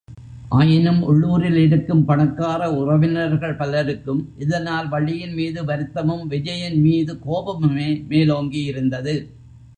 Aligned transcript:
ஆயினும், 0.49 1.01
உள்ளூரில் 1.01 1.57
இருக்கும் 1.57 2.05
பணக்கார 2.05 2.71
உறவினர்கள் 2.71 3.55
பலருக்கும், 3.55 4.33
இதனால் 4.37 4.89
வள்ளியின்மீது 4.89 5.63
வருத்தமும், 5.65 6.29
விஜயன்மீது 6.31 7.15
கோபமுமே 7.27 8.07
மேலோங்கி 8.07 8.63
இருந்தது. 8.63 9.15